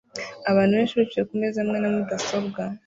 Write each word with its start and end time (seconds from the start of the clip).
Abantu 0.49 0.73
benshi 0.77 0.99
bicaye 0.99 1.25
kumeza 1.29 1.57
hamwe 1.63 1.77
na 1.79 1.89
mudasobwa 1.95 2.61